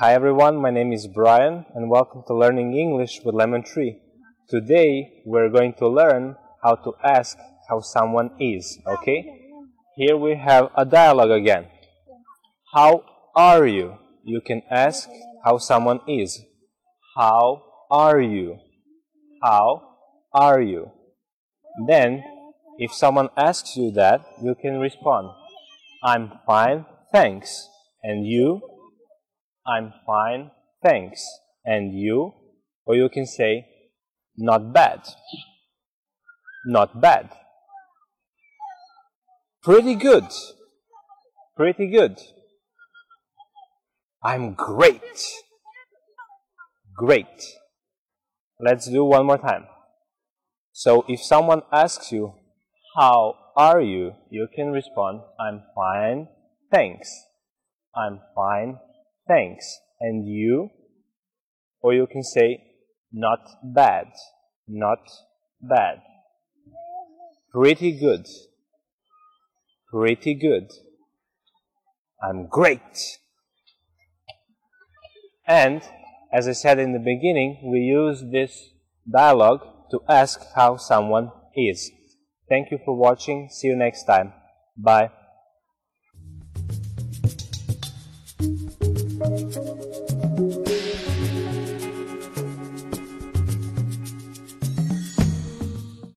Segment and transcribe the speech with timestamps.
[0.00, 3.98] Hi everyone, my name is Brian and welcome to Learning English with Lemon Tree.
[4.48, 7.36] Today we're going to learn how to ask
[7.68, 9.26] how someone is, okay?
[9.96, 11.66] Here we have a dialogue again.
[12.72, 13.02] How
[13.34, 13.98] are you?
[14.22, 15.08] You can ask
[15.42, 16.44] how someone is.
[17.16, 18.56] How are you?
[19.42, 19.82] How
[20.32, 20.92] are you?
[21.88, 22.22] Then,
[22.78, 25.30] if someone asks you that, you can respond,
[26.04, 27.68] I'm fine, thanks.
[28.04, 28.62] And you?
[29.68, 30.50] I'm fine,
[30.82, 31.24] thanks.
[31.64, 32.32] And you?
[32.86, 33.66] Or you can say,
[34.36, 35.00] not bad.
[36.64, 37.30] Not bad.
[39.62, 40.24] Pretty good.
[41.56, 42.18] Pretty good.
[44.22, 45.22] I'm great.
[46.96, 47.44] Great.
[48.58, 49.66] Let's do one more time.
[50.72, 52.34] So if someone asks you,
[52.96, 54.12] how are you?
[54.30, 56.28] You can respond, I'm fine,
[56.72, 57.10] thanks.
[57.94, 58.78] I'm fine,
[59.28, 59.78] thanks.
[60.00, 60.70] And you?
[61.80, 62.64] Or you can say,
[63.12, 64.06] not bad,
[64.66, 64.98] not
[65.60, 66.02] bad.
[67.52, 68.26] Pretty good,
[69.90, 70.70] pretty good.
[72.22, 73.18] I'm great.
[75.46, 75.82] And,
[76.32, 78.70] as I said in the beginning, we use this
[79.10, 79.60] dialogue
[79.92, 81.90] to ask how someone is.
[82.48, 83.48] Thank you for watching.
[83.50, 84.32] See you next time.
[84.76, 85.10] Bye.